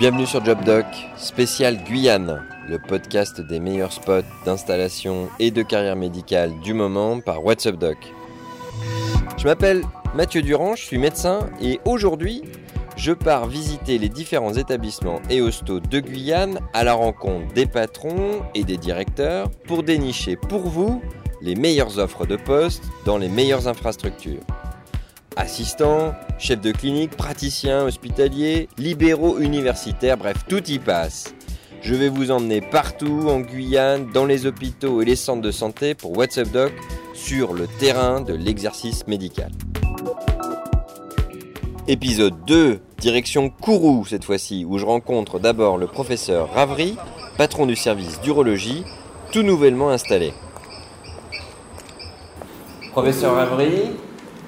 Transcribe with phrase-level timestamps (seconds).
[0.00, 0.86] Bienvenue sur JobDoc,
[1.18, 7.44] spécial Guyane, le podcast des meilleurs spots d'installation et de carrière médicale du moment par
[7.44, 7.98] WhatsApp Doc.
[9.36, 9.82] Je m'appelle
[10.14, 12.40] Mathieu Durand, je suis médecin et aujourd'hui,
[12.96, 18.40] je pars visiter les différents établissements et hostos de Guyane à la rencontre des patrons
[18.54, 21.02] et des directeurs pour dénicher pour vous
[21.42, 24.40] les meilleures offres de poste dans les meilleures infrastructures.
[25.40, 31.34] Assistants, chefs de clinique, praticiens hospitaliers, libéraux universitaires, bref, tout y passe.
[31.80, 35.94] Je vais vous emmener partout en Guyane, dans les hôpitaux et les centres de santé
[35.94, 36.72] pour WhatsApp Doc
[37.14, 39.50] sur le terrain de l'exercice médical.
[41.88, 46.98] Épisode 2, direction Kourou cette fois-ci, où je rencontre d'abord le professeur Ravry,
[47.38, 48.84] patron du service d'urologie,
[49.32, 50.34] tout nouvellement installé.
[52.92, 53.92] Professeur Ravry,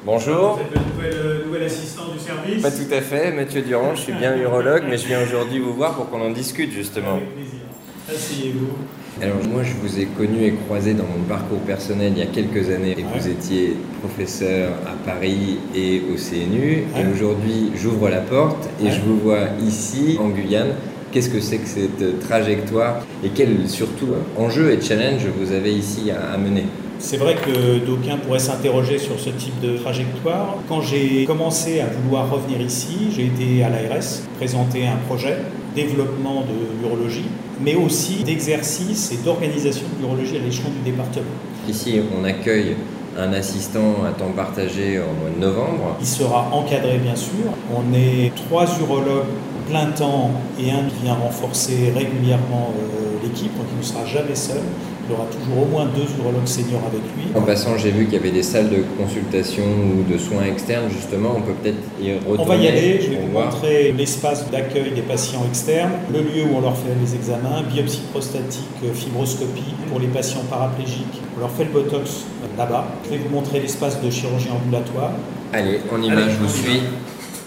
[0.04, 0.54] bonjour.
[0.56, 3.94] Vous êtes le nouvel, euh, nouvel assistant du service Pas tout à fait, Mathieu Durand,
[3.94, 7.14] je suis bien urologue, mais je viens aujourd'hui vous voir pour qu'on en discute justement.
[7.16, 7.60] Avec plaisir.
[8.10, 8.68] Asseyez-vous.
[9.22, 12.26] Alors moi je vous ai connu et croisé dans mon parcours personnel il y a
[12.26, 18.20] quelques années et vous étiez professeur à Paris et au CNU et aujourd'hui j'ouvre la
[18.20, 18.90] porte et Ouais.
[18.90, 20.72] je vous vois ici en Guyane.
[21.12, 26.10] Qu'est-ce que c'est que cette trajectoire et quel surtout enjeu et challenge vous avez ici
[26.10, 26.64] à, à mener?
[27.02, 30.54] C'est vrai que d'aucuns pourraient s'interroger sur ce type de trajectoire.
[30.68, 35.38] Quand j'ai commencé à vouloir revenir ici, j'ai été à l'ARS présenter un projet
[35.74, 37.26] développement de l'urologie,
[37.60, 41.26] mais aussi d'exercice et d'organisation de l'urologie à l'échelon du département.
[41.68, 42.76] Ici on accueille
[43.18, 45.96] un assistant à temps partagé en mois de novembre.
[46.00, 47.50] Il sera encadré bien sûr.
[47.74, 49.26] On est trois urologues
[49.68, 54.34] plein temps et un qui vient renforcer régulièrement euh, l'équipe, donc il ne sera jamais
[54.36, 54.60] seul.
[55.08, 57.24] Il aura toujours au moins deux urologues seniors avec lui.
[57.34, 60.88] En passant, j'ai vu qu'il y avait des salles de consultation ou de soins externes,
[60.90, 61.34] justement.
[61.36, 62.38] On peut peut-être y retourner.
[62.38, 63.46] On va y aller, je vais vous voir.
[63.46, 68.02] montrer l'espace d'accueil des patients externes, le lieu où on leur fait les examens, biopsie
[68.12, 71.20] prostatique, euh, fibroscopie pour les patients paraplégiques.
[71.36, 72.24] On leur fait le botox
[72.56, 72.86] là-bas.
[73.04, 75.12] Je vais vous montrer l'espace de chirurgie ambulatoire.
[75.52, 76.80] Allez, on y va, je vous y suis.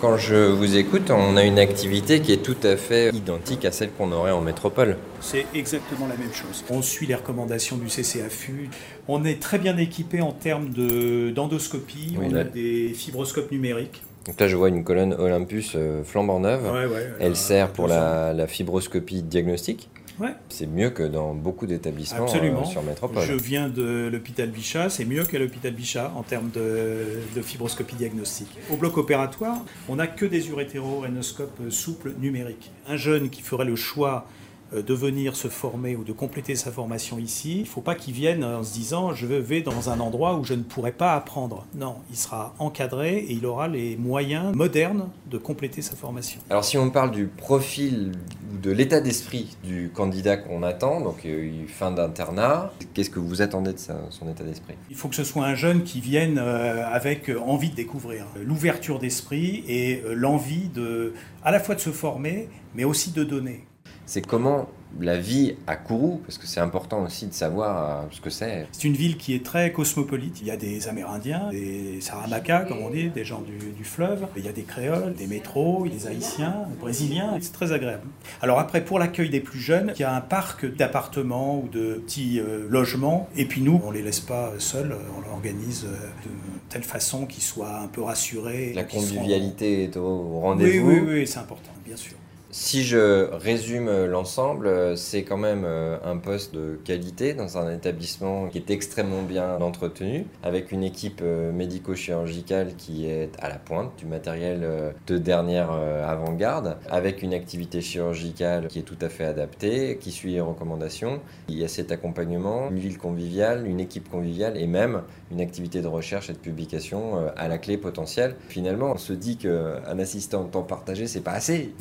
[0.02, 3.72] Quand je vous écoute, on a une activité qui est tout à fait identique à
[3.72, 4.98] celle qu'on aurait en métropole.
[5.22, 6.64] C'est exactement la même chose.
[6.70, 8.70] On suit les recommandations du CCAFU.
[9.08, 12.16] On est très bien équipé en termes de- d'endoscopie.
[12.20, 14.04] Oui, on là- a des fibroscopes numériques.
[14.28, 16.64] Donc là, je vois une colonne Olympus euh, flambant neuve.
[16.66, 17.96] Ouais, ouais, Elle euh, sert pour 200.
[18.00, 19.90] la, la fibroscopie diagnostique.
[20.20, 20.34] Ouais.
[20.50, 23.24] C'est mieux que dans beaucoup d'établissements euh, sur métropole.
[23.24, 27.96] Je viens de l'hôpital Bichat, c'est mieux qu'à l'hôpital Bichat en termes de, de fibroscopie
[27.96, 28.56] diagnostique.
[28.72, 29.58] Au bloc opératoire,
[29.90, 32.72] on n'a que des urétéro-rhénoscopes euh, souples numériques.
[32.88, 34.26] Un jeune qui ferait le choix
[34.74, 38.14] de venir se former ou de compléter sa formation ici, il ne faut pas qu'il
[38.14, 41.66] vienne en se disant je vais dans un endroit où je ne pourrai pas apprendre.
[41.76, 46.40] Non, il sera encadré et il aura les moyens modernes de compléter sa formation.
[46.50, 48.12] Alors si on parle du profil
[48.54, 53.42] ou de l'état d'esprit du candidat qu'on attend, donc euh, fin d'internat, qu'est-ce que vous
[53.42, 54.76] attendez de son état d'esprit?
[54.90, 58.26] Il faut que ce soit un jeune qui vienne euh, avec euh, envie de découvrir,
[58.38, 63.12] euh, l'ouverture d'esprit et euh, l'envie de, à la fois de se former, mais aussi
[63.12, 63.66] de donner.
[64.06, 64.68] C'est comment
[65.02, 68.66] la vie à Kourou, parce que c'est important aussi de savoir euh, ce que c'est.
[68.72, 70.40] C'est une ville qui est très cosmopolite.
[70.40, 74.26] Il y a des Amérindiens, des Saramacas, comme on dit, des gens du, du fleuve.
[74.38, 77.38] Il y a des Créoles, des métros, des Haïtiens, des Brésiliens.
[77.42, 78.04] C'est très agréable.
[78.42, 81.96] Alors après, pour l'accueil des plus jeunes, il y a un parc d'appartements ou de
[82.06, 83.28] petits euh, logements.
[83.36, 84.96] Et puis nous, on les laisse pas seuls.
[85.18, 86.30] On l'organise euh, de
[86.70, 88.72] telle façon qu'ils soient un peu rassurés.
[88.74, 90.90] La seront- convivialité est au Oui, rendez-vous.
[90.90, 92.14] oui, oui, c'est important, bien sûr.
[92.58, 97.58] Si je résume euh, l'ensemble, euh, c'est quand même euh, un poste de qualité dans
[97.58, 103.56] un établissement qui est extrêmement bien entretenu, avec une équipe médico-chirurgicale qui est à la
[103.56, 104.66] pointe du matériel
[105.06, 110.32] de dernière avant-garde, avec une activité chirurgicale qui est tout à fait adaptée, qui suit
[110.32, 111.20] les recommandations.
[111.50, 115.02] Il y a cet accompagnement, une ville conviviale, une équipe conviviale et même
[115.32, 118.36] une activité de recherche et de publication à la clé potentielle.
[118.48, 121.74] Finalement, on se dit qu'un assistant de temps partagé, c'est pas assez.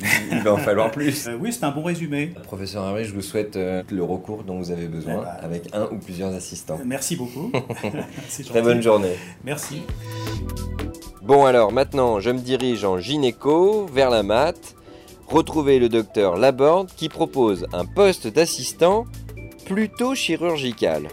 [0.45, 1.27] En falloir plus.
[1.27, 2.33] Euh, oui, c'est un bon résumé.
[2.43, 5.45] Professeur Harry, je vous souhaite euh, le recours dont vous avez besoin Eh ben.
[5.45, 6.79] avec un ou plusieurs assistants.
[6.85, 7.51] Merci beaucoup.
[8.27, 9.15] C'est Très bonne journée.
[9.43, 9.81] Merci.
[11.21, 14.75] Bon alors maintenant, je me dirige en gynéco vers la mat,
[15.27, 19.05] retrouver le docteur Laborde qui propose un poste d'assistant
[19.65, 21.07] plutôt chirurgical.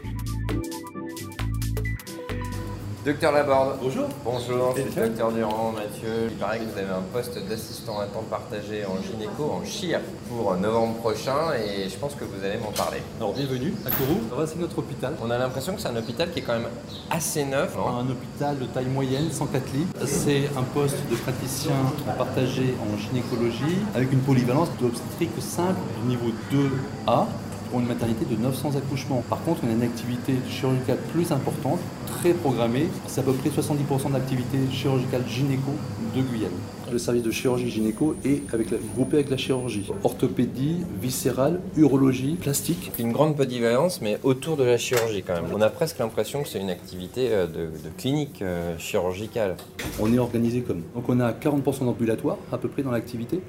[3.04, 3.78] Docteur Laborde.
[3.82, 4.04] Bonjour.
[4.25, 6.28] Bonjour, c'est le docteur Durand, Mathieu.
[6.31, 9.99] Il paraît que vous avez un poste d'assistant à temps partagé en gynéco, en chir,
[10.28, 12.99] pour novembre prochain et je pense que vous allez m'en parler.
[13.19, 14.20] Alors bienvenue à Kourou.
[14.32, 15.14] Voici notre hôpital.
[15.20, 16.69] On a l'impression que c'est un hôpital qui est quand même
[17.10, 17.75] assez neuf.
[17.76, 17.88] non?
[17.88, 19.87] Un hôpital de taille moyenne, 104 lits.
[20.06, 21.75] C'est un poste de praticien
[22.16, 27.26] partagé en gynécologie avec une polyvalence d'obstétrique simple du niveau 2A
[27.72, 29.24] pour une maternité de 900 accouchements.
[29.30, 32.86] Par contre, on a une activité chirurgicale plus importante, très programmée.
[33.06, 35.70] C'est à peu près 70% d'activité chirurgicale gynéco
[36.14, 36.50] de Guyane.
[36.92, 39.90] Le service de chirurgie gynéco est avec la- groupé avec la chirurgie.
[40.04, 42.92] Orthopédie, viscérale, urologie, plastique.
[42.98, 45.50] Une grande polyvalence, mais autour de la chirurgie quand même.
[45.54, 49.56] On a presque l'impression que c'est une activité euh, de, de clinique euh, chirurgicale.
[49.98, 50.82] On est organisé comme.
[50.94, 53.40] Donc on a 40% d'ambulatoire à peu près dans l'activité.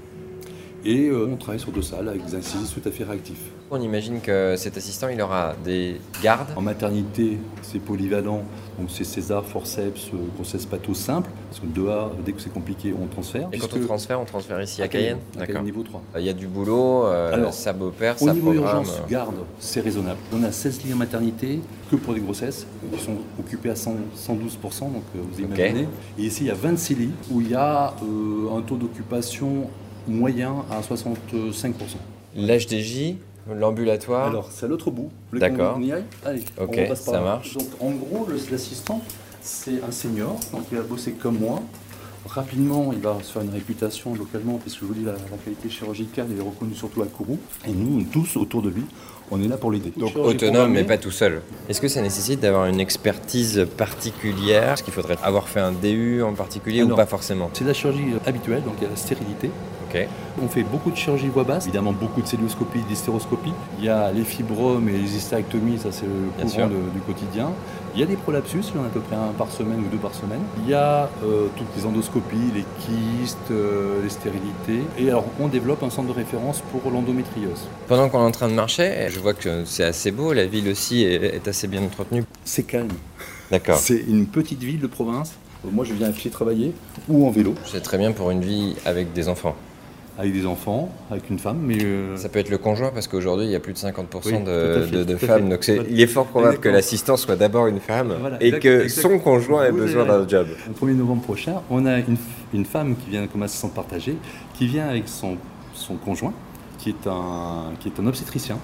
[0.86, 3.40] Et euh, on travaille sur deux salles avec des incisions tout à fait réactifs.
[3.72, 6.50] On imagine que cet assistant, il aura des gardes.
[6.56, 8.44] En maternité, c'est polyvalent,
[8.78, 11.30] donc c'est césar, forceps, euh, grossesse pathos simple.
[11.50, 13.48] Parce que 2A, dès que c'est compliqué, on transfère.
[13.54, 16.02] Et quand on transfère, on transfère ici à Cayenne à Cayenne niveau 3.
[16.20, 18.84] Il y a du boulot, euh, Alors, ça Au ça niveau programme.
[18.84, 20.20] urgence, garde, c'est raisonnable.
[20.34, 23.96] On a 16 lits en maternité que pour des grossesses, qui sont occupés à 100
[24.18, 24.34] 112%,
[24.82, 25.88] donc euh, vous imaginez.
[26.20, 29.70] Et ici, il y a 26 lits où il y a euh, un taux d'occupation
[30.08, 31.18] moyen à 65%.
[32.36, 33.16] L'HDJ,
[33.54, 34.28] l'ambulatoire.
[34.28, 35.10] Alors, c'est à l'autre bout.
[35.34, 35.76] D'accord.
[35.76, 36.04] qu'on y aille?
[36.26, 37.26] Allez, Ok, on passe par ça là.
[37.26, 37.54] marche.
[37.54, 39.02] Donc, en gros, l'assistant,
[39.42, 41.62] c'est un senior, donc il va bosser comme moi.
[42.26, 45.70] Rapidement, il va se faire une réputation localement, puisque je vous dis, la, la qualité
[45.70, 47.38] chirurgicale, elle est reconnue surtout à Kourou.
[47.68, 48.84] Et nous, tous autour de lui,
[49.30, 49.92] on est là pour l'aider.
[49.98, 51.42] Donc autonome mais pas tout seul.
[51.68, 54.74] Est-ce que ça nécessite d'avoir une expertise particulière?
[54.74, 57.50] Est-ce qu'il faudrait avoir fait un DU en particulier ou pas forcément?
[57.54, 59.50] C'est de la chirurgie habituelle, donc il y a la stérilité.
[60.42, 63.54] On fait beaucoup de chirurgie voix basse, évidemment beaucoup de célioscopie, d'hystéroscopie.
[63.80, 67.00] Il y a les fibromes et les hystérectomies, ça c'est le Bien courant de- du
[67.06, 67.52] quotidien.
[67.96, 69.80] Il y a des prolapsus, il y en a à peu près un par semaine
[69.82, 70.40] ou deux par semaine.
[70.64, 74.82] Il y a euh, toutes les endoscopies, les kystes, euh, les stérilités.
[74.98, 77.68] Et alors on développe un centre de référence pour l'endométriose.
[77.88, 80.68] Pendant qu'on est en train de marcher, je vois que c'est assez beau, la ville
[80.70, 82.24] aussi est, est assez bien entretenue.
[82.44, 82.88] C'est calme.
[83.52, 83.78] D'accord.
[83.78, 85.34] C'est une petite ville de province.
[85.64, 86.74] Euh, Moi je viens à pied travailler
[87.08, 89.56] ou en vélo, C'est très bien pour une vie avec des enfants.
[90.18, 93.46] Avec des enfants, avec une femme, mais euh, Ça peut être le conjoint parce qu'aujourd'hui
[93.48, 93.92] il y a plus de 50%
[94.26, 95.50] Oui, de, fait, femmes.
[95.50, 98.82] Donc il est fort probable que l'assistant soit d'abord une femme Voilà, et exact- que
[98.84, 100.48] exact- son conjoint ait Vous besoin d'un job.
[100.68, 102.18] Le 1er novembre prochain, on a une,
[102.54, 104.16] une femme qui vient comme assistante partagée,
[104.54, 105.38] qui vient avec son,
[105.74, 106.34] son conjoint,
[106.78, 108.58] qui est, un, qui est un obstétricien.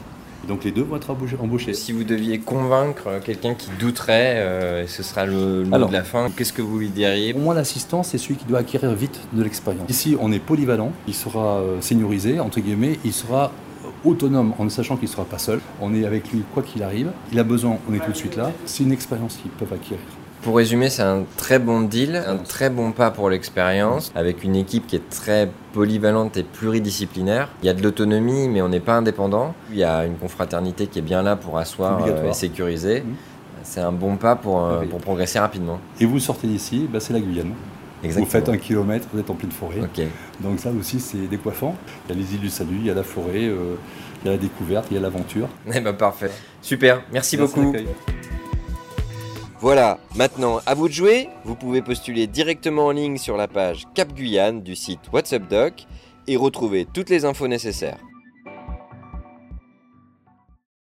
[0.44, 1.10] Et donc les deux vont être
[1.40, 1.74] embauchés-.
[1.74, 6.04] Si vous deviez convaincre quelqu'un qui douterait, euh, et ce sera le mot de la
[6.04, 9.20] fin, qu'est-ce que vous lui diriez Pour moi, l'assistant, c'est celui qui doit acquérir vite
[9.34, 9.90] de l'expérience.
[9.90, 13.52] Ici, on est polyvalent, il sera euh, seniorisé, entre guillemets, il sera
[14.06, 15.60] autonome en sachant qu'il ne sera pas seul.
[15.82, 17.12] On est avec lui quoi qu'il arrive.
[17.32, 18.52] Il a besoin, on est tout de suite là.
[18.66, 20.00] C'est une expérience qu'ils peuvent acquérir.
[20.42, 24.56] Pour résumer, c'est un très bon deal, un très bon pas pour l'expérience, avec une
[24.56, 27.50] équipe qui est très polyvalente et pluridisciplinaire.
[27.62, 29.54] Il y a de l'autonomie, mais on n'est pas indépendant.
[29.70, 33.02] Il y a une confraternité qui est bien là pour asseoir euh, et sécuriser.
[33.02, 33.16] Mhm.
[33.64, 34.88] C'est un bon pas pour, euh, Oui.
[34.88, 35.80] pour progresser rapidement.
[36.00, 37.54] Et vous sortez d'ici, bah, c'est la Guyane.
[38.02, 39.82] Vous faites un kilomètre, vous êtes en pleine forêt.
[40.40, 41.76] Donc ça aussi, c'est décoiffant.
[42.08, 43.76] Il y a les îles du Salut, il y a la forêt, euh,
[44.24, 45.50] il y a la découverte, il y a l'aventure.
[45.74, 46.32] Eh ben parfait.
[46.62, 47.02] Super.
[47.12, 47.74] Merci, Merci beaucoup.
[49.62, 51.28] Voilà, maintenant à vous de jouer.
[51.44, 55.86] Vous pouvez postuler directement en ligne sur la page Cap Guyane du site WhatsApp Doc
[56.28, 58.00] et retrouver toutes les infos nécessaires.